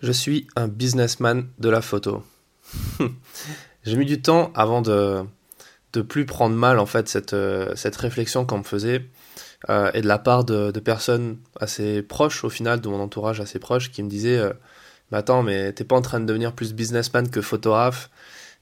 [0.00, 2.22] Je suis un businessman de la photo.
[3.84, 5.24] J'ai mis du temps avant de
[5.92, 9.06] de plus prendre mal en fait cette, euh, cette réflexion qu'on me faisait
[9.70, 13.58] euh, et de la part de, personnes assez proches au final de mon entourage assez
[13.58, 14.52] proche qui me disaient euh,
[15.10, 18.10] mais attends mais t'es pas en train de devenir plus businessman que photographe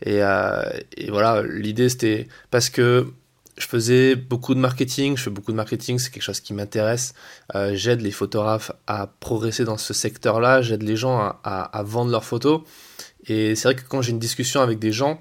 [0.02, 3.06] et, et voilà l'idée c'était parce que
[3.58, 7.14] je faisais beaucoup de marketing, je fais beaucoup de marketing, c'est quelque chose qui m'intéresse.
[7.72, 12.62] j'aide les photographes à progresser dans ce secteur-là, j'aide les gens à, vendre leurs photos.
[13.28, 15.20] Et c'est vrai que quand j'ai une discussion avec des gens,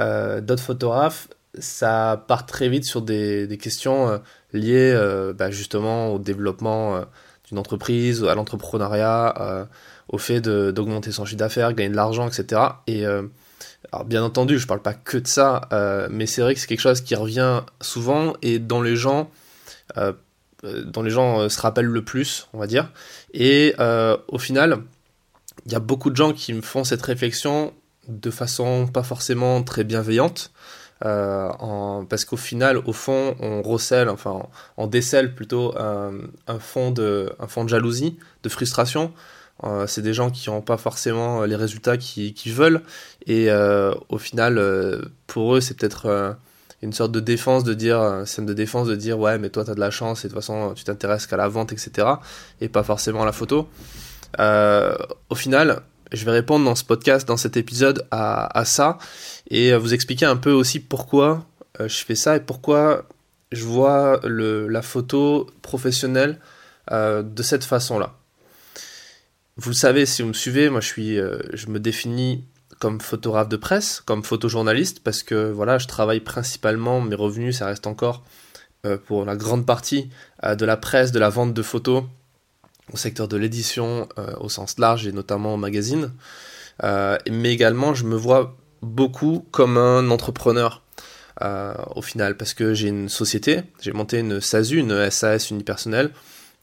[0.00, 4.18] euh, d'autres photographes, ça part très vite sur des, questions euh,
[4.52, 7.04] liées euh, bah, justement au développement
[7.48, 9.68] d'une entreprise, à l'entrepreneuriat,
[10.08, 12.62] au fait d'augmenter son chiffre d'affaires, gagner de l'argent, etc.
[12.86, 13.04] Et
[13.90, 15.68] alors bien entendu, je parle pas que de ça,
[16.10, 19.30] mais c'est vrai que c'est quelque chose qui revient souvent et dont les gens,
[20.62, 22.90] dont les gens se rappellent le plus, on va dire.
[23.34, 23.74] Et
[24.28, 24.78] au final,
[25.66, 27.72] il y a beaucoup de gens qui me font cette réflexion
[28.08, 30.52] de façon pas forcément très bienveillante.
[31.04, 36.90] Euh, en, parce qu'au final, au fond, on recèle, enfin, on décèle plutôt un, fond,
[36.92, 39.12] de, un fond de jalousie, de frustration.
[39.64, 42.82] Euh, c'est des gens qui n'ont pas forcément les résultats qu'ils veulent.
[43.26, 44.60] Et euh, au final,
[45.26, 46.36] pour eux, c'est peut-être
[46.82, 49.70] une sorte de défense de dire, scène de défense de dire, ouais, mais toi, tu
[49.70, 52.08] as de la chance et de toute façon, tu t'intéresses qu'à la vente, etc.
[52.60, 53.68] Et pas forcément à la photo.
[54.38, 58.98] au final, je vais répondre dans ce podcast, dans cet épisode à, ça
[59.50, 61.46] et vous expliquer un peu aussi pourquoi
[61.80, 63.04] euh, je fais ça et pourquoi
[63.50, 66.38] je vois la photo professionnelle
[66.90, 68.14] euh, de cette façon-là.
[69.56, 72.44] Vous le savez, si vous me suivez, moi je suis, euh, je me définis
[72.78, 77.66] comme photographe de presse, comme photojournaliste, parce que voilà, je travaille principalement, mes revenus, ça
[77.66, 78.24] reste encore
[79.06, 80.10] pour la grande partie
[80.42, 82.02] de la presse, de la vente de photos
[82.92, 86.10] au secteur de l'édition euh, au sens large et notamment au magazine.
[86.82, 90.82] Euh, mais également, je me vois beaucoup comme un entrepreneur
[91.42, 96.10] euh, au final parce que j'ai une société, j'ai monté une SASU, une SAS unipersonnelle,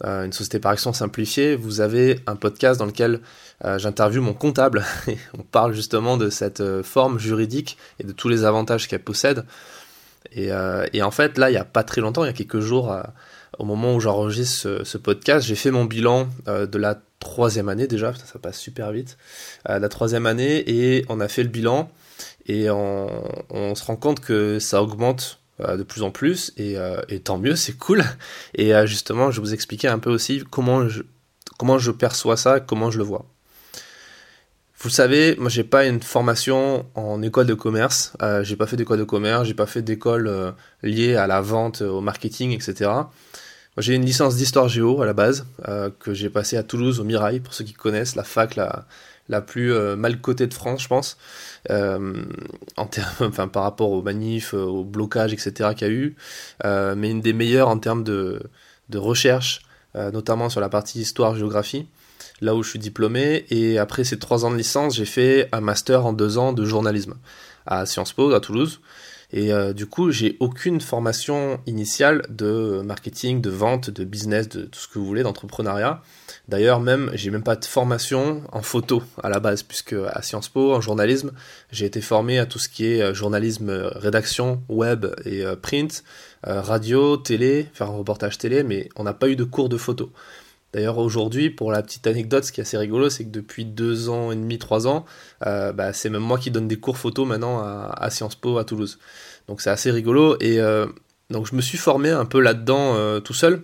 [0.03, 1.55] une société par action simplifiée.
[1.55, 3.19] Vous avez un podcast dans lequel
[3.63, 8.45] j'interviewe mon comptable et on parle justement de cette forme juridique et de tous les
[8.45, 9.43] avantages qu'elle possède.
[10.31, 10.51] Et,
[10.93, 12.95] et, en fait, là, il n'y a pas très longtemps, il y a quelques jours,
[13.57, 17.87] au moment où j'enregistre ce, podcast, j'ai fait mon bilan euh, de la troisième année
[17.87, 19.17] déjà, ça passe super vite,
[19.69, 21.91] euh, la troisième année, et on a fait le bilan,
[22.45, 26.77] et on, se rend compte que ça augmente euh, de plus en plus, et,
[27.23, 28.03] tant mieux, c'est cool.
[28.55, 33.03] Et justement, je vous expliquer un peu aussi comment je, perçois ça, comment je le
[33.03, 33.25] vois.
[34.81, 38.99] Vous savez, moi j'ai pas une formation en école de commerce, j'ai pas fait d'école
[38.99, 40.53] de commerce, j'ai pas fait d'école
[40.83, 42.89] liée à la vente, au marketing, etc.
[43.79, 47.03] J'ai une licence d'histoire géo à la base, euh, que j'ai passée à Toulouse, au
[47.03, 48.85] Mirail, pour ceux qui connaissent, la fac la,
[49.29, 51.17] la plus euh, mal cotée de France, je pense,
[51.69, 52.23] euh,
[52.75, 55.71] en termes, enfin, par rapport aux manifs, aux blocages, etc.
[55.75, 56.15] qu'il y a eu,
[56.95, 58.41] mais une des meilleures en termes de,
[58.89, 59.61] de recherche,
[59.95, 61.87] notamment sur la partie histoire-géographie,
[62.41, 65.61] là où je suis diplômé, et après ces trois ans de licence, j'ai fait un
[65.61, 67.15] master en deux ans de journalisme
[67.65, 68.81] à Sciences Po, à Toulouse,
[69.31, 74.63] et euh, du coup, j'ai aucune formation initiale de marketing, de vente, de business, de
[74.63, 76.01] tout ce que vous voulez, d'entrepreneuriat.
[76.47, 80.49] D'ailleurs, même, j'ai même pas de formation en photo à la base, puisque à Sciences
[80.49, 81.31] Po, en journalisme,
[81.71, 86.03] j'ai été formé à tout ce qui est euh, journalisme, euh, rédaction, web et print,
[86.43, 90.11] radio, télé, faire un reportage télé, mais on n'a pas eu de cours de photo.
[90.73, 94.09] D'ailleurs, aujourd'hui, pour la petite anecdote, ce qui est assez rigolo, c'est que depuis deux
[94.09, 95.05] ans et demi, trois ans,
[95.47, 98.65] euh, bah, c'est même moi qui donne des cours photo maintenant à, Sciences Po à
[98.65, 98.99] Toulouse.
[99.47, 100.37] Donc c'est assez rigolo.
[100.39, 100.85] Et euh,
[101.31, 103.63] donc je me suis formé un peu là-dedans euh, tout seul.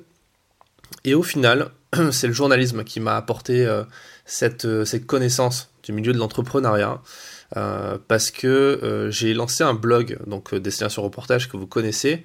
[1.03, 1.69] Et au final,
[2.11, 3.67] c'est le journalisme qui m'a apporté
[4.25, 7.01] cette, cette connaissance du milieu de l'entrepreneuriat.
[7.55, 12.23] Parce que j'ai lancé un blog, donc Destination Reportage, que vous connaissez,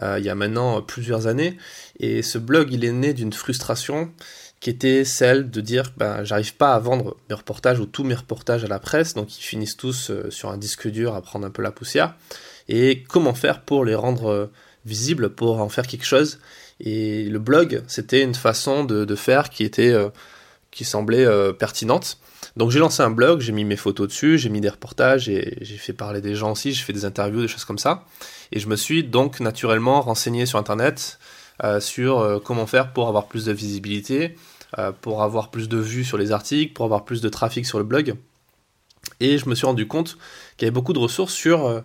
[0.00, 1.56] euh, il y a maintenant plusieurs années.
[1.98, 4.10] Et ce blog, il est né d'une frustration
[4.60, 8.14] qui était celle de dire ben, j'arrive pas à vendre mes reportages ou tous mes
[8.14, 11.46] reportages à la presse, donc ils finissent tous euh, sur un disque dur à prendre
[11.46, 12.14] un peu la poussière.
[12.68, 14.46] Et comment faire pour les rendre euh,
[14.86, 16.38] visibles, pour en faire quelque chose?
[16.80, 19.94] Et le blog, c'était une façon de, faire qui était
[20.72, 22.18] qui semblait pertinente.
[22.56, 25.56] Donc j'ai lancé un blog, j'ai mis mes photos dessus, j'ai mis des reportages, et
[25.62, 28.04] j'ai fait parler des gens aussi, j'ai fait des interviews, des choses comme ça.
[28.50, 31.18] Et je me suis donc naturellement renseigné sur Internet
[31.64, 34.36] euh, sur euh, comment faire pour avoir plus de visibilité,
[34.78, 37.78] euh, pour avoir plus de vues sur les articles, pour avoir plus de trafic sur
[37.78, 38.14] le blog.
[39.20, 40.16] Et je me suis rendu compte
[40.56, 41.82] qu'il y avait beaucoup de ressources sur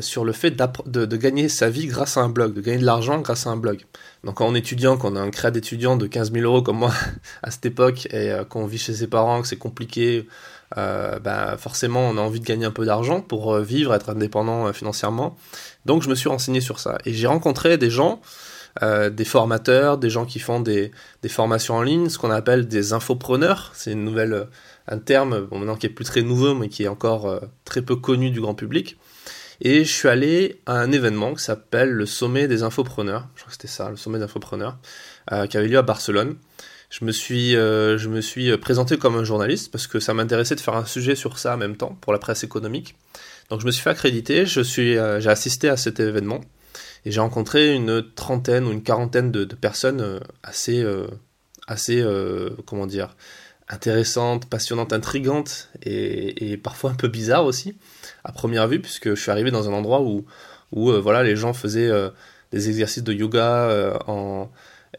[0.00, 0.52] sur le fait
[0.86, 3.56] de, gagner sa vie grâce à un blog, de gagner de l'argent grâce à un
[3.56, 3.84] blog.
[4.24, 6.92] Donc en étudiant, quand on a un crédit d'étudiant de 15 000 euros comme moi
[7.42, 10.26] à cette époque, et qu'on vit chez ses parents, que c'est compliqué,
[10.76, 15.36] bah, forcément on a envie de gagner un peu d'argent pour vivre, être indépendant financièrement.
[15.84, 16.98] Donc je me suis renseigné sur ça.
[17.04, 18.20] Et j'ai rencontré des gens
[18.82, 20.92] euh, des formateurs, des gens qui font des,
[21.28, 23.72] formations en ligne, ce qu'on appelle des infopreneurs.
[23.74, 24.44] C'est une nouvelle, euh,
[24.86, 27.96] un terme maintenant qui est plus très nouveau, mais qui est encore euh, très peu
[27.96, 28.96] connu du grand public.
[29.60, 33.28] Et je suis allé à un événement qui s'appelle le Sommet des infopreneurs.
[33.34, 34.78] Je crois que c'était ça, le Sommet des infopreneurs,
[35.48, 36.36] qui avait lieu à Barcelone.
[36.88, 40.60] Je me suis, je me suis présenté comme un journaliste parce que ça m'intéressait de
[40.60, 42.96] faire un sujet sur ça en même temps pour la presse économique.
[43.50, 46.40] Donc je me suis fait accréditer, j'ai assisté à cet événement.
[47.04, 51.06] Et j'ai rencontré une trentaine ou une quarantaine de, personnes euh, assez, euh,
[51.66, 53.16] assez euh, comment dire,
[53.70, 57.76] intéressantes, passionnantes, intrigantes et, parfois un peu bizarres aussi,
[58.24, 60.26] à première vue, puisque je suis arrivé dans un endroit où,
[60.72, 61.90] où voilà, les gens faisaient
[62.52, 64.50] des exercices de yoga en,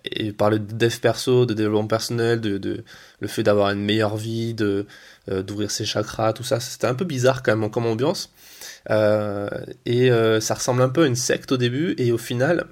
[0.05, 2.83] et parlaient de dev perso, de développement personnel, de, de
[3.19, 4.87] le fait d'avoir une meilleure vie, de
[5.27, 6.59] d'ouvrir ses chakras, tout ça.
[6.59, 8.33] C'était un peu bizarre quand même comme ambiance.
[8.89, 9.49] Euh,
[9.85, 12.65] et euh, ça ressemble un peu à une secte au début, et au final,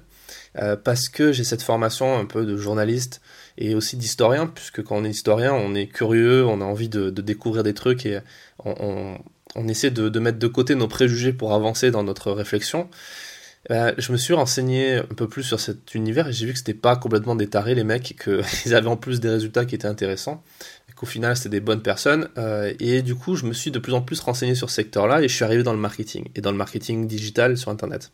[0.58, 3.20] euh, parce que j'ai cette formation un peu de journaliste
[3.60, 7.10] et aussi d'historien, puisque quand on est historien, on est curieux, on a envie de,
[7.10, 8.20] découvrir des trucs et
[8.64, 9.18] on,
[9.68, 12.88] essaie de, mettre de côté nos préjugés pour avancer dans notre réflexion.
[13.68, 16.74] je me suis renseigné un peu plus sur cet univers et j'ai vu que c'était
[16.74, 20.42] pas complètement détaré les mecs, qu'ils avaient en plus des résultats qui étaient intéressants
[21.00, 22.28] qu'au final c'était des bonnes personnes.
[22.36, 25.22] Euh, et du coup, je me suis de plus en plus renseigné sur ce secteur-là
[25.22, 28.12] et je suis arrivé dans le marketing et dans le marketing digital sur Internet.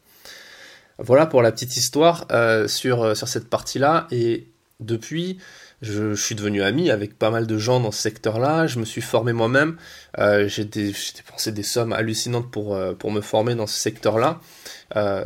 [0.98, 4.06] Voilà pour la petite histoire euh, sur, euh, sur cette partie-là.
[4.12, 4.46] Et
[4.80, 5.38] depuis,
[5.82, 8.66] je, suis devenu ami avec pas mal de gens dans ce secteur-là.
[8.66, 9.76] Je me suis formé moi-même.
[10.18, 14.40] j'ai dépensé des sommes hallucinantes pour, pour me former dans ce secteur-là.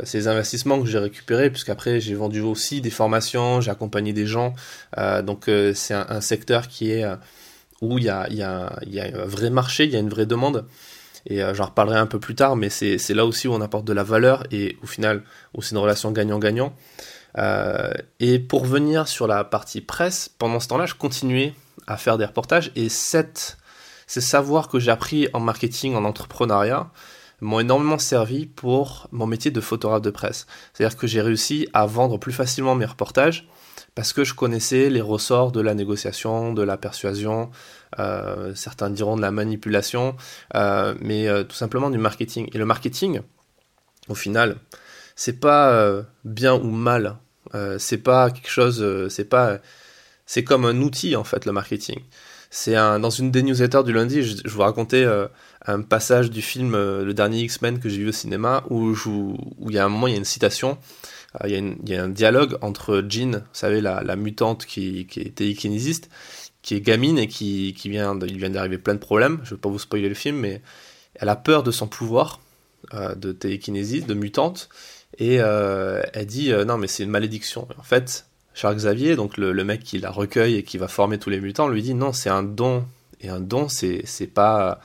[0.03, 4.53] ces investissements que j'ai récupérés, puisqu'après j'ai vendu aussi des formations, j'ai accompagné des gens.
[5.23, 7.05] donc c'est un, secteur qui est
[7.81, 10.09] où il y a, y, a, y a, un vrai marché, il y a une
[10.09, 10.65] vraie demande.
[11.25, 13.85] Et euh, j'en reparlerai un peu plus tard, mais c'est là aussi où on apporte
[13.85, 15.23] de la valeur et au final,
[15.55, 16.73] où c'est une relation gagnant-gagnant.
[17.37, 21.53] Euh, et pour venir sur la partie presse, pendant ce temps-là, je continuais
[21.87, 23.57] à faire des reportages et cette,
[24.07, 26.91] ces savoirs que j'ai appris en marketing, en entrepreneuriat,
[27.39, 30.45] m'ont énormément servi pour mon métier de photographe de presse.
[30.73, 33.47] C'est-à-dire que j'ai réussi à vendre plus facilement mes reportages
[33.95, 37.49] parce que je connaissais les ressorts de la négociation, de la persuasion,
[37.99, 40.15] euh, certains diront de la manipulation,
[40.55, 42.47] euh, mais tout simplement du marketing.
[42.53, 43.21] Et le marketing,
[44.07, 44.57] au final,
[45.21, 47.17] c'est pas bien ou mal,
[47.77, 49.59] c'est pas quelque chose, c'est pas,
[50.25, 51.99] c'est comme un outil en fait le marketing.
[52.49, 55.05] C'est un, dans une des newsletters du lundi, je, vous racontais
[55.65, 59.75] un passage du film Le dernier X-Men que j'ai vu au cinéma où, où il
[59.75, 60.77] y a un moment, il y a une citation
[61.43, 65.35] euh, il y, a un dialogue entre Jean, vous savez, la, mutante qui, qui est
[65.35, 66.09] télékinésiste,
[66.61, 69.39] qui est gamine et qui, vient, il vient d'arriver plein de problèmes.
[69.43, 70.61] Je ne vais pas vous spoiler le film, mais
[71.15, 72.41] elle a peur de son pouvoir
[72.93, 74.69] euh, de télékinésie, de mutante,
[75.17, 77.67] et euh, elle dit non mais c'est une malédiction.
[77.77, 81.29] En fait, Charles Xavier, donc le, mec qui la recueille et qui va former tous
[81.29, 82.85] les mutants, lui dit non c'est un don
[83.21, 84.03] et un don c'est
[84.33, 84.79] pas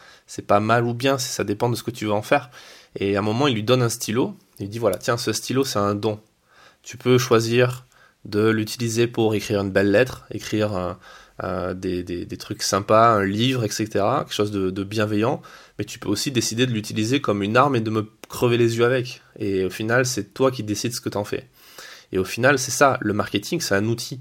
[0.47, 2.51] pas mal ou bien, ça dépend de ce que tu veux en faire.
[2.99, 5.33] Et à un moment il lui donne un stylo, il lui dit voilà tiens ce
[5.33, 6.21] stylo c'est un don
[6.87, 7.85] tu peux choisir
[8.25, 10.97] de l'utiliser pour écrire une belle lettre, écrire
[11.75, 13.87] des, trucs sympas, un livre, etc.
[14.19, 15.43] Quelque chose de, bienveillant.
[15.79, 18.79] Mais tu peux aussi décider de l'utiliser comme une arme et de me crever les
[18.79, 19.21] yeux avec.
[19.39, 21.49] Et au final, c'est toi qui décides ce que tu en fais.
[22.13, 22.99] Et au final, c'est ça.
[23.01, 24.21] Le marketing, c'est un outil.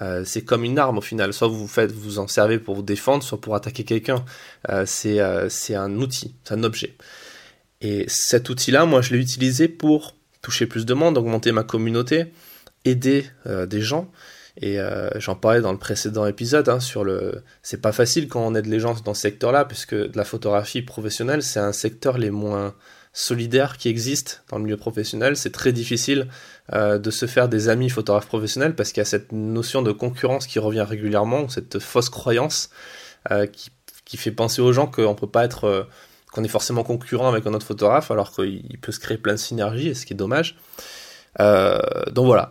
[0.00, 1.32] Euh, c'est comme une arme au final.
[1.32, 4.24] Soit vous faites, vous en servez pour vous défendre, soit pour attaquer quelqu'un.
[4.70, 6.96] Euh, euh, c'est un outil, c'est un objet.
[7.80, 12.26] Et cet outil-là, moi, je l'ai utilisé pour toucher plus de monde, augmenter ma communauté,
[12.84, 14.10] aider euh, des gens.
[14.58, 17.42] Et euh, j'en parlais dans le précédent épisode hein, sur le.
[17.62, 21.42] C'est pas facile quand on aide les gens dans ce secteur-là, puisque la photographie professionnelle,
[21.42, 22.74] c'est un secteur les moins
[23.14, 25.36] solidaires qui existe dans le milieu professionnel.
[25.36, 26.28] C'est très difficile
[26.72, 29.92] euh, de se faire des amis photographes professionnels parce qu'il y a cette notion de
[29.92, 32.70] concurrence qui revient régulièrement, cette fausse croyance
[33.52, 33.70] qui,
[34.04, 35.86] qui, fait penser aux gens qu'on peut pas être
[36.32, 39.38] qu'on est forcément concurrent avec un autre photographe, alors qu'il peut se créer plein de
[39.38, 40.56] synergies, et ce qui est dommage.
[41.40, 41.78] Euh,
[42.10, 42.50] donc voilà.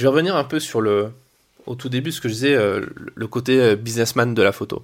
[0.00, 1.12] Je vais revenir un peu sur le,
[1.66, 4.82] au tout début, ce que je disais, euh, le côté euh, businessman de la photo.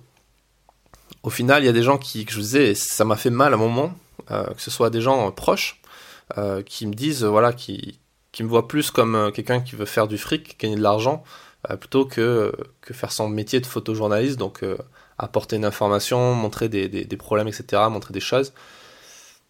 [1.23, 3.55] Au final, il y a des gens qui, que je disais, ça m'a fait mal
[3.55, 3.95] à un moment,
[4.29, 5.81] que ce soit des gens proches,
[6.67, 7.99] qui me disent, voilà, qui,
[8.31, 11.25] qui me voient plus comme quelqu'un qui veut faire du fric, gagner de l'argent,
[11.81, 14.63] plutôt que, que faire son métier de photojournaliste, donc
[15.17, 18.53] apporter une information, montrer des, des, problèmes, etc., montrer des choses.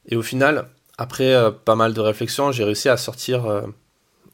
[0.08, 3.64] Et au final, après pas mal de réflexions, j'ai réussi à sortir,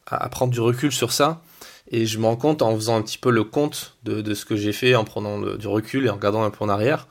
[0.06, 1.42] à, prendre du recul sur ça.
[1.90, 4.56] Et je me rends compte en faisant un petit peu le compte de, ce que
[4.56, 7.06] j'ai fait, en prenant du recul et en regardant un peu en arrière,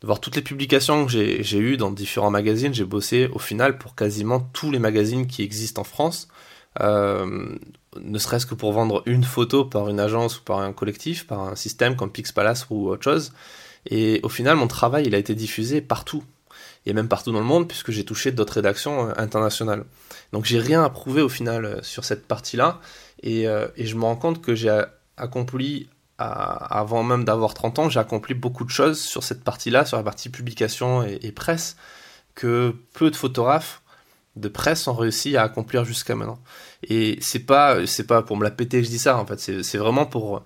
[0.00, 2.74] de voir toutes les publications que j'ai eues dans différents magazines.
[2.74, 6.28] J'ai bossé au final pour quasiment tous les magazines qui existent en France,
[6.80, 7.56] euh,
[8.00, 11.40] ne serait-ce que pour vendre une photo par une agence ou par un collectif, par
[11.40, 13.32] un système comme Pix Palace ou autre chose.
[13.86, 16.22] Et au final, mon travail, il a été diffusé partout,
[16.90, 19.84] et même partout dans le monde, puisque j'ai touché d'autres rédactions euh, internationales.
[20.32, 22.80] Donc j'ai rien à prouver au final euh, sur cette partie-là,
[23.22, 23.44] et,
[23.76, 24.82] et, je me rends compte que j'ai
[25.18, 29.96] accompli avant même d'avoir 30 ans, j'ai accompli beaucoup de choses sur cette partie-là, sur
[29.96, 31.76] la partie publication et, presse,
[32.34, 33.82] que peu de photographes
[34.36, 36.38] de presse ont réussi à accomplir jusqu'à maintenant.
[36.82, 39.38] Et c'est pas, c'est pas pour me la péter que je dis ça, en fait,
[39.38, 40.42] c'est vraiment pour,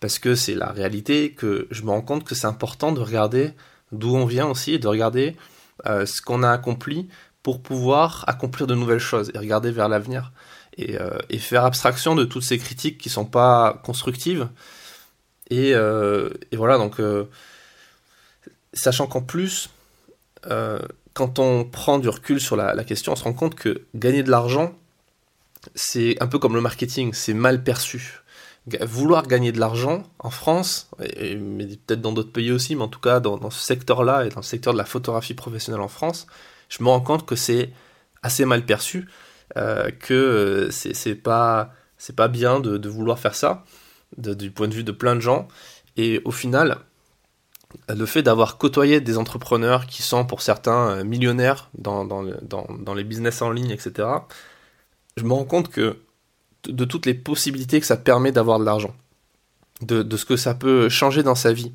[0.00, 3.52] parce que c'est la réalité que je me rends compte que c'est important de regarder
[3.92, 5.36] d'où on vient aussi et de regarder
[5.84, 7.08] euh, ce qu'on a accompli
[7.42, 10.32] pour pouvoir accomplir de nouvelles choses et regarder vers l'avenir.
[10.78, 14.48] Et, euh, faire abstraction de toutes ces critiques qui sont pas constructives
[15.48, 17.00] et, euh, voilà, donc,
[18.72, 19.70] sachant qu'en plus,
[21.14, 24.30] quand on prend du recul sur la, question, on se rend compte que gagner de
[24.30, 24.74] l'argent,
[25.74, 28.22] c'est un peu comme le marketing, c'est mal perçu.
[28.82, 32.88] Vouloir gagner de l'argent en France, et, mais peut-être dans d'autres pays aussi, mais en
[32.88, 35.88] tout cas dans, dans ce secteur-là et dans le secteur de la photographie professionnelle en
[35.88, 36.26] France,
[36.68, 37.70] je me rends compte que c'est
[38.22, 39.08] assez mal perçu,
[39.56, 41.72] euh, que c'est pas,
[42.16, 43.64] pas bien de, vouloir faire ça
[44.18, 45.48] du point de vue de plein de gens.
[45.96, 46.78] Et au final,
[47.88, 52.94] le fait d'avoir côtoyé des entrepreneurs qui sont pour certains euh, millionnaires dans, dans, dans,
[52.94, 54.08] les business en ligne, etc.,
[55.16, 55.98] je me rends compte que
[56.68, 58.94] de toutes les possibilités que ça permet d'avoir de l'argent,
[59.82, 61.72] de, ce que ça peut changer dans sa vie,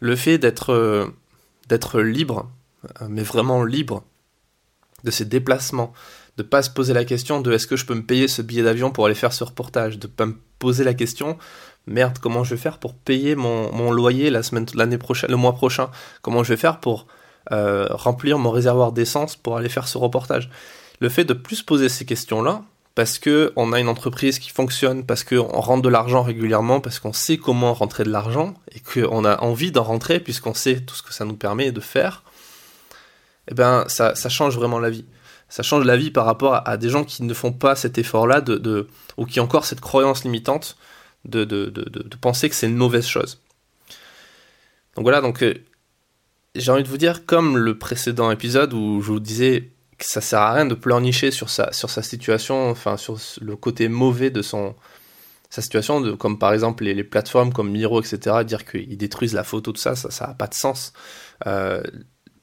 [0.00, 1.06] le fait d'être euh,
[1.68, 2.50] d'être libre,
[3.02, 4.04] euh, mais vraiment libre,
[5.04, 5.92] de ses déplacements,
[6.36, 8.62] de pas se poser la question de est-ce que je peux me payer ce billet
[8.62, 11.38] d'avion pour aller faire ce reportage, de pas me poser la question
[11.88, 15.54] merde, comment je vais faire pour payer mon, loyer la semaine, l'année prochaine, le mois
[15.54, 15.90] prochain?
[16.22, 17.06] Comment je vais faire pour
[17.50, 20.50] euh, remplir mon réservoir d'essence pour aller faire ce reportage?
[21.00, 22.62] Le fait de plus poser ces questions-là,
[22.98, 26.98] parce que on a une entreprise qui fonctionne, parce qu'on rentre de l'argent régulièrement, parce
[26.98, 30.96] qu'on sait comment rentrer de l'argent et qu'on a envie d'en rentrer puisqu'on sait tout
[30.96, 32.24] ce que ça nous permet de faire,
[33.46, 35.04] eh ben ça, change vraiment la vie.
[35.48, 38.42] Ça change la vie par rapport à, des gens qui ne font pas cet effort-là
[39.16, 40.76] ou qui ont encore cette croyance limitante
[41.24, 41.44] de,
[42.20, 43.40] penser que c'est une mauvaise chose.
[44.96, 45.54] Donc voilà, donc euh,
[46.56, 50.40] j'ai envie de vous dire, comme le précédent épisode où je vous disais ça sert
[50.40, 54.42] à rien de pleurnicher sur sa, sur sa situation, enfin sur le côté mauvais de
[54.42, 54.74] son
[55.50, 59.44] sa situation, de, comme par exemple les, plateformes comme Miro, etc., dire qu'ils détruisent la
[59.44, 60.92] photo, tout ça, ça n'a pas de sens.
[61.46, 61.82] Euh,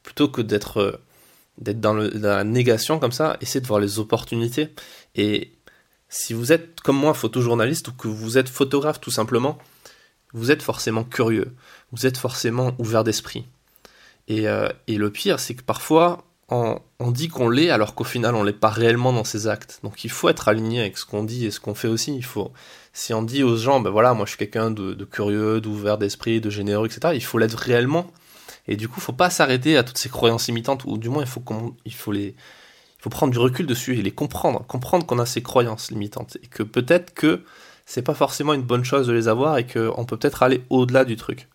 [0.02, 1.02] plutôt que d'être
[1.58, 4.70] dans, la négation comme ça, essayez de voir les opportunités.
[5.16, 5.52] Et
[6.10, 9.58] si vous êtes comme moi photojournaliste ou que vous êtes photographe tout simplement,
[10.34, 11.54] vous êtes forcément curieux,
[11.92, 13.46] vous êtes forcément ouvert d'esprit.
[14.28, 16.80] Et, euh, le pire, c'est que parfois, on,
[17.12, 19.80] dit qu'on l'est alors qu'au final, on l'est pas réellement dans ses actes.
[19.84, 22.16] Donc il faut être aligné avec ce qu'on dit et ce qu'on fait aussi.
[22.16, 22.52] Il faut,
[22.94, 26.42] si on dit aux gens, ben voilà, moi je suis quelqu'un de, curieux, d'ouvert d'esprit,
[26.42, 28.08] de généreux, etc., il faut l'être réellement.
[28.68, 31.30] Et du coup, faut pas s'arrêter à toutes ces croyances imitantes, ou du moins, il
[31.30, 31.44] faut,
[31.86, 32.36] il faut les,
[33.00, 36.48] faut prendre du recul dessus et les comprendre, comprendre qu'on a ces croyances limitantes et
[36.48, 37.44] que peut-être que
[37.86, 41.06] c'est pas forcément une bonne chose de les avoir et qu'on peut peut-être aller au-delà
[41.06, 41.48] du truc.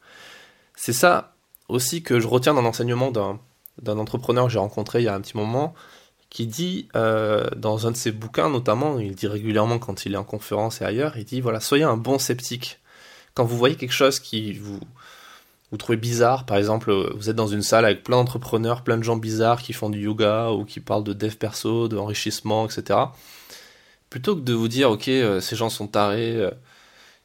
[0.77, 1.35] C'est ça
[1.69, 3.41] aussi que je retiens dans l'enseignement d'un
[3.87, 5.75] entrepreneur que j'ai rencontré il y a un petit moment,
[6.31, 10.17] qui dit euh, dans un de ses bouquins notamment, il dit régulièrement quand il est
[10.17, 12.79] en conférence et ailleurs, il dit voilà, soyez un bon sceptique.
[13.35, 14.81] Quand vous voyez quelque chose qui vous,
[15.71, 19.03] vous trouvez bizarre, par exemple, vous êtes dans une salle avec plein d'entrepreneurs, plein de
[19.05, 22.99] gens bizarres qui font du yoga ou qui parlent de dev perso, d'enrichissement, etc.
[24.09, 26.51] Plutôt que de vous dire, ok, euh, ces gens sont tarés, euh,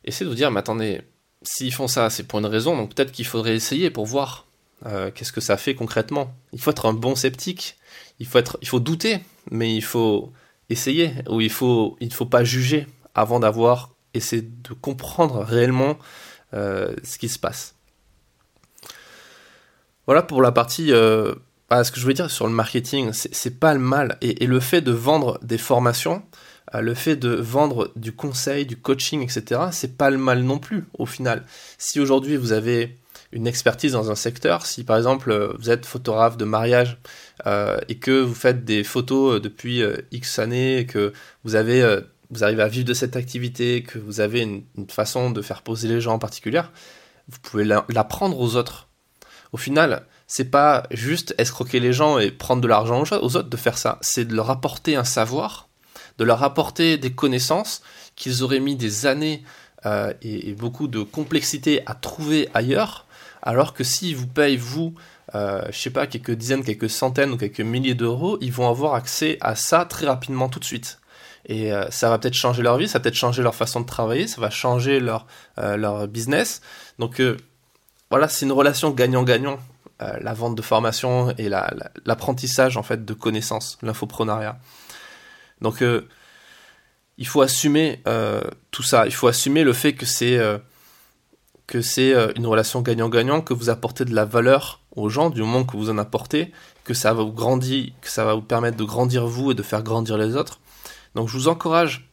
[0.03, 1.01] essayez de vous dire, mais attendez,
[1.41, 4.45] s'ils font ça, c'est pour une raison, donc peut-être qu'il faudrait essayer pour voir
[4.85, 6.33] euh, qu'est-ce que ça fait concrètement?
[6.53, 7.77] Il faut être un bon sceptique,
[8.19, 9.19] il faut, être, il faut douter,
[9.51, 10.31] mais il faut
[10.69, 15.97] essayer, ou il faut, il ne faut pas juger avant d'avoir essayé de comprendre réellement
[16.53, 17.75] ce qui se passe.
[20.07, 20.91] Voilà pour la partie.
[20.91, 21.33] Euh,
[21.69, 24.17] bah, ce que je voulais dire sur le marketing, c'est pas le mal.
[24.21, 26.23] Et, le fait de vendre des formations,
[26.75, 30.59] euh, le fait de vendre du conseil, du coaching, etc., c'est pas le mal non
[30.59, 31.43] plus au final.
[31.79, 32.99] Si aujourd'hui vous avez
[33.35, 36.97] une expertise dans un secteur, si par exemple euh, vous êtes photographe de mariage
[37.87, 41.13] et que vous faites des photos depuis X années, et que
[41.43, 41.99] vous avez
[42.31, 45.87] vous arrivez à vivre de cette activité, que vous avez une, façon de faire poser
[45.87, 46.61] les gens en particulier,
[47.27, 48.87] vous pouvez l'apprendre aux autres
[49.55, 53.55] au final, c'est pas juste escroquer les gens et prendre de l'argent aux autres de
[53.55, 53.99] faire ça.
[54.01, 55.69] C'est de leur apporter un savoir,
[56.17, 57.81] de leur apporter des connaissances
[58.17, 59.45] qu'ils auraient mis des années
[59.85, 63.04] euh, et, beaucoup de complexité à trouver ailleurs,
[63.45, 64.95] alors que s'ils vous payent, vous,
[65.35, 68.95] euh, je sais pas, quelques dizaines, quelques centaines ou quelques milliers d'euros, ils vont avoir
[68.95, 70.99] accès à ça très rapidement tout de suite.
[71.45, 73.85] Et euh, ça va peut-être changer leur vie, ça va peut-être changer leur façon de
[73.85, 75.27] travailler, ça va changer leur,
[75.59, 76.61] euh, leur business.
[76.97, 77.21] Donc
[78.09, 79.59] voilà, c'est une relation gagnant-gagnant,
[79.99, 84.57] la vente de formation et l'apprentissage en fait de connaissances, l'infoprenariat.
[85.61, 85.83] Donc
[87.17, 88.01] il faut assumer
[88.71, 90.39] tout ça, il faut assumer le fait que c'est
[91.67, 95.63] que c'est une relation gagnant-gagnant, que vous apportez de la valeur aux gens du moment
[95.63, 96.51] que vous en apportez,
[96.83, 99.63] que ça va vous grandir, que ça va vous permettre de grandir vous et de
[99.63, 100.59] faire grandir les autres.
[101.15, 102.09] Donc je vous encourage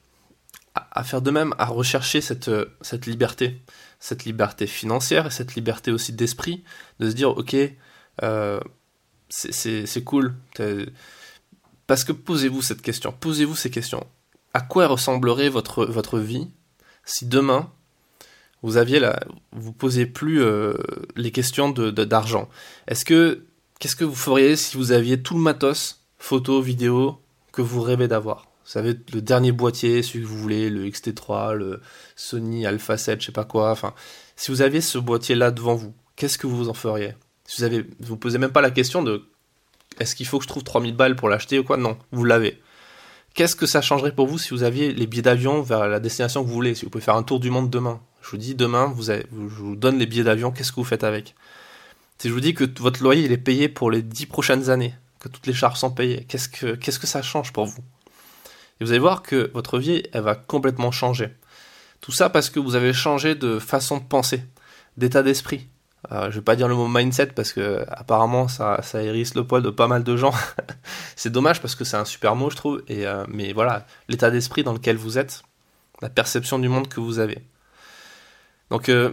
[0.74, 3.60] à, faire de même, à rechercher cette, cette liberté,
[4.00, 6.64] cette liberté financière et cette liberté aussi d'esprit,
[6.98, 7.56] de se dire ok,
[8.22, 8.60] euh,
[9.28, 10.34] c'est cool.
[11.86, 14.06] Parce que posez-vous cette question, posez-vous ces questions.
[14.54, 16.48] À quoi ressemblerait votre, votre vie
[17.04, 17.70] si demain
[18.62, 19.20] vous aviez la,
[19.52, 20.74] vous posez plus euh,
[21.16, 22.48] les questions de d'argent.
[22.86, 23.44] Est-ce que
[23.78, 27.18] qu'est-ce que vous feriez si vous aviez tout le matos, photo, vidéo
[27.52, 28.48] que vous rêvez d'avoir?
[28.64, 31.80] Vous savez le dernier boîtier, celui que vous voulez, le XT3, le
[32.14, 33.72] Sony Alpha 7, je sais pas quoi.
[33.72, 33.92] Enfin,
[34.36, 37.14] si vous aviez ce boîtier là devant vous, qu'est-ce que vous en feriez?
[37.56, 39.24] Vous avez, vous posez même pas la question de
[39.98, 41.76] est-ce qu'il faut que je trouve 3000 balles pour l'acheter ou quoi?
[41.76, 42.62] Non, vous l'avez.
[43.34, 46.42] Qu'est-ce que ça changerait pour vous si vous aviez les billets d'avion vers la destination
[46.42, 48.54] que vous voulez Si vous pouvez faire un tour du monde demain, je vous dis
[48.54, 51.34] demain, vous je vous donne les billets d'avion, qu'est-ce que vous faites avec?
[52.18, 54.94] Si je vous dis que votre loyer il est payé pour les 10 prochaines années,
[55.18, 57.82] que toutes les charges sont payées, qu'est-ce que, que ça change pour vous?
[58.80, 61.30] Et vous allez voir que votre vie, elle va complètement changer.
[62.00, 64.42] Tout ça parce que vous avez changé de façon de penser,
[64.96, 65.68] d'état d'esprit.
[66.10, 69.46] Euh, je vais pas dire le mot mindset parce que apparemment ça, ça hérisse le
[69.46, 70.34] poil de pas mal de gens.
[71.16, 72.82] c'est dommage parce que c'est un super mot je trouve.
[72.90, 75.42] Euh, mais voilà, l'état d'esprit dans lequel vous êtes,
[76.00, 77.38] la perception du monde que vous avez.
[78.70, 79.12] Donc, euh,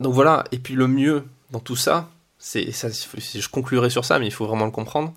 [0.00, 4.18] donc voilà, et puis le mieux dans tout ça, c'est ça, je conclurai sur ça,
[4.18, 5.12] mais il faut vraiment le comprendre.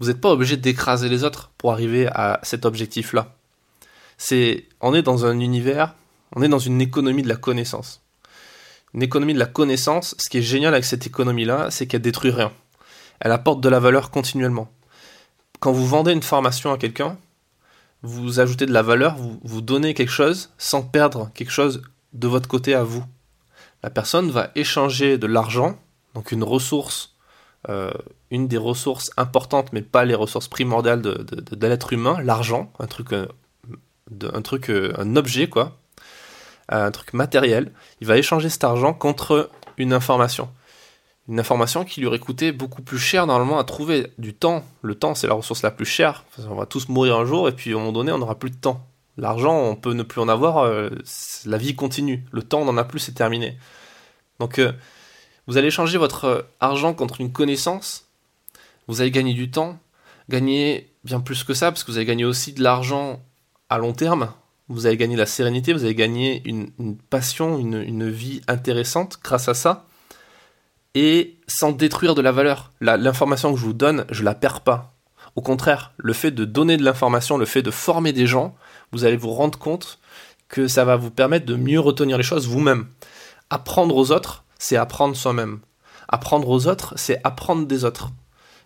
[0.00, 3.34] Vous n'êtes pas obligé d'écraser les autres pour arriver à cet objectif-là.
[4.18, 5.94] C'est, on est dans un univers,
[6.34, 8.02] on est dans une économie de la connaissance.
[8.94, 12.30] Une économie de la connaissance, ce qui est génial avec cette économie-là, c'est qu'elle détruit
[12.30, 12.52] rien.
[13.20, 14.72] Elle apporte de la valeur continuellement.
[15.60, 17.16] Quand vous vendez une formation à quelqu'un,
[18.02, 22.28] vous ajoutez de la valeur, vous, vous donnez quelque chose sans perdre quelque chose de
[22.28, 23.04] votre côté à vous.
[23.82, 25.78] La personne va échanger de l'argent,
[26.14, 27.16] donc une ressource,
[27.68, 27.92] euh,
[28.30, 33.12] une des ressources importantes, mais pas les ressources primordiales de, l'être humain, l'argent, un truc,
[33.12, 33.26] euh,
[34.32, 35.78] un truc, euh, un objet quoi,
[36.68, 37.72] un truc matériel.
[38.00, 40.50] Il va échanger cet argent contre une information.
[41.28, 44.12] Une information qui lui aurait coûté beaucoup plus cher normalement à trouver.
[44.18, 46.24] Du temps, le temps c'est la ressource la plus chère.
[46.48, 48.50] On va tous mourir un jour et puis à un moment donné on n'aura plus
[48.50, 48.89] de temps.
[49.16, 50.90] L'argent, on peut ne plus en avoir, euh,
[51.44, 52.24] la vie continue.
[52.32, 53.58] Le temps, on n'en a plus, c'est terminé.
[54.38, 54.72] Donc, euh,
[55.46, 58.08] vous allez changer votre euh, argent contre une connaissance.
[58.86, 59.78] Vous allez gagner du temps,
[60.28, 63.20] gagner bien plus que ça, parce que vous allez gagner aussi de l'argent
[63.68, 64.32] à long terme.
[64.68, 66.70] Vous allez gagner la sérénité, vous allez gagner une,
[67.10, 69.86] passion, une, vie intéressante grâce à ça.
[70.94, 72.72] Et sans détruire de la valeur.
[72.80, 74.94] L'information que je vous donne, je la perds pas.
[75.36, 78.56] Au contraire, le fait de donner de l'information, le fait de former des gens,
[78.92, 79.98] vous allez vous rendre compte
[80.48, 82.88] que ça va vous permettre de mieux retenir les choses vous-même.
[83.50, 85.60] Apprendre aux autres, c'est apprendre soi-même.
[86.08, 88.10] Apprendre aux autres, c'est apprendre des autres.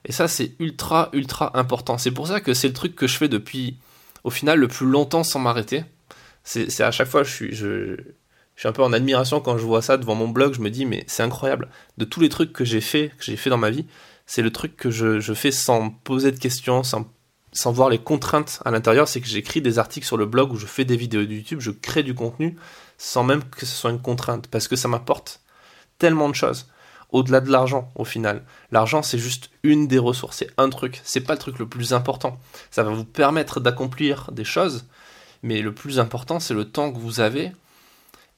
[0.04, 1.98] Et ça, c'est ultra, ultra important.
[1.98, 3.78] C'est pour ça que c'est le truc que je fais depuis,
[4.22, 5.84] au final, le plus longtemps sans m'arrêter.
[6.42, 7.96] C'est à chaque fois, je suis, je,
[8.56, 10.54] suis un peu en admiration quand je vois ça devant mon blog.
[10.54, 11.68] Je me dis, mais c'est incroyable.
[11.96, 13.86] De tous les trucs que j'ai fait, que j'ai fait dans ma vie,
[14.26, 17.10] c'est le truc que je, je, fais sans poser de questions, sans
[17.54, 20.56] sans voir les contraintes à l'intérieur, c'est que j'écris des articles sur le blog où
[20.56, 22.56] je fais des vidéos de YouTube, je crée du contenu
[22.98, 25.40] sans même que ce soit une contrainte, parce que ça m'apporte
[25.98, 26.68] tellement de choses.
[27.10, 28.44] Au-delà de l'argent, au final.
[28.72, 31.92] L'argent, c'est juste une des ressources, c'est un truc, c'est pas le truc le plus
[31.92, 32.38] important.
[32.70, 34.86] Ça va vous permettre d'accomplir des choses,
[35.42, 37.52] mais le plus important, c'est le temps que vous avez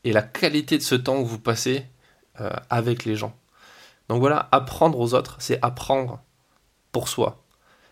[0.05, 1.87] et la qualité de ce temps que vous passez
[2.41, 3.35] euh, avec les gens.
[4.09, 6.21] Donc voilà, apprendre aux autres, c'est apprendre
[6.93, 7.43] pour soi.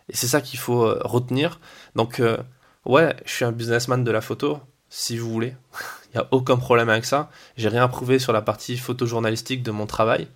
[0.08, 1.60] Et c'est ça qu'il faut euh, retenir.
[1.94, 2.36] Donc, euh,
[2.84, 5.54] ouais, je suis un businessman de la photo, si vous voulez.
[6.12, 7.30] Il n'y a aucun problème avec ça.
[7.56, 10.28] J'ai rien prouvé sur la partie photojournalistique de mon travail.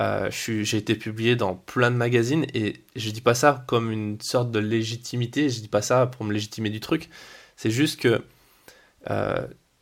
[0.00, 4.20] Euh, j'ai été publié dans plein de magazines et je dis pas ça comme une
[4.20, 7.08] sorte de légitimité, je dis pas ça pour me légitimer du truc.
[7.56, 8.22] C'est juste que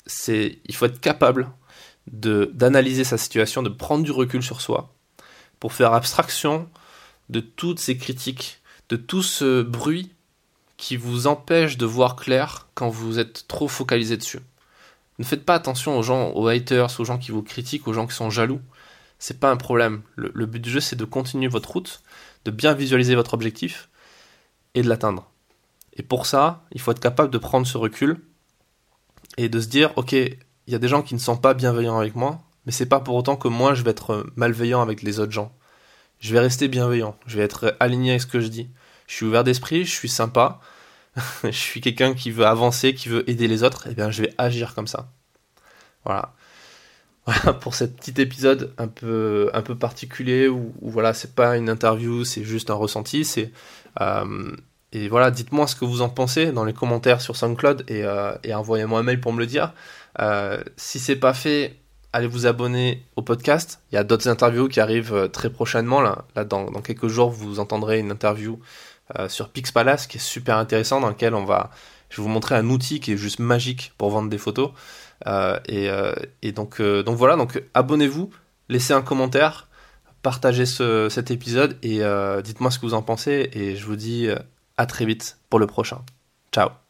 [0.06, 1.50] c'est, il faut être capable
[2.06, 4.94] d'analyser sa situation, de prendre du recul sur soi,
[5.58, 6.68] pour faire abstraction
[7.28, 8.59] de toutes ces critiques,
[8.90, 10.12] de tout ce bruit
[10.76, 14.40] qui vous empêche de voir clair quand vous êtes trop focalisé dessus.
[15.18, 18.06] Ne faites pas attention aux gens, aux haters, aux gens qui vous critiquent, aux gens
[18.06, 18.60] qui sont jaloux.
[19.18, 20.00] C'est pas un problème.
[20.16, 22.02] Le, but du jeu, c'est de continuer votre route,
[22.46, 23.90] de bien visualiser votre objectif
[24.74, 25.30] et de l'atteindre.
[25.92, 28.18] Et pour ça, il faut être capable de prendre ce recul
[29.36, 31.98] et de se dire, ok, il y a des gens qui ne sont pas bienveillants
[31.98, 35.20] avec moi, mais c'est pas pour autant que moi je vais être malveillant avec les
[35.20, 35.52] autres gens.
[36.18, 38.70] Je vais rester bienveillant, je vais être aligné avec ce que je dis.
[39.10, 40.60] Je suis ouvert d'esprit, je suis sympa,
[41.42, 44.22] je suis quelqu'un qui veut avancer, qui veut aider les autres, et eh bien je
[44.22, 45.10] vais agir comme ça.
[46.04, 46.32] Voilà.
[47.26, 51.68] Voilà pour cet petit épisode un peu, un peu particulier où, voilà, c'est pas une
[51.68, 53.24] interview, c'est juste un ressenti.
[53.24, 53.52] C'est,
[54.00, 54.56] euh,
[54.92, 58.32] et voilà, dites-moi ce que vous en pensez dans les commentaires sur SoundCloud et, euh,
[58.42, 59.74] et envoyez-moi un mail pour me le dire.
[60.20, 61.80] Euh, si c'est pas fait,
[62.12, 63.80] allez vous abonner au podcast.
[63.92, 66.00] Il y a d'autres interviews qui arrivent très prochainement.
[66.00, 68.89] Là, dans, quelques jours, vous entendrez une interview euh,
[69.28, 71.70] sur Pix Palace qui est super intéressant dans lequel on va
[72.08, 74.70] je vais vous montrer un outil qui est juste magique pour vendre des photos.
[75.26, 78.30] Euh, et, euh, et, donc donc voilà donc abonnez-vous
[78.70, 79.68] laissez un commentaire
[80.22, 82.00] partagez ce, cet épisode et
[82.42, 84.28] dites-moi ce que vous en pensez et je vous dis
[84.76, 86.02] à très vite pour le prochain.
[86.52, 86.89] Ciao